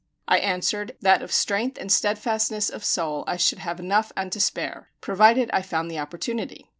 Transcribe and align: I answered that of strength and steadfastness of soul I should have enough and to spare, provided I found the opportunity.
I 0.27 0.39
answered 0.39 0.97
that 1.01 1.21
of 1.21 1.31
strength 1.31 1.77
and 1.79 1.91
steadfastness 1.91 2.71
of 2.71 2.83
soul 2.83 3.23
I 3.27 3.37
should 3.37 3.59
have 3.59 3.79
enough 3.79 4.11
and 4.17 4.31
to 4.31 4.39
spare, 4.39 4.89
provided 4.99 5.51
I 5.53 5.61
found 5.61 5.91
the 5.91 5.99
opportunity. 5.99 6.67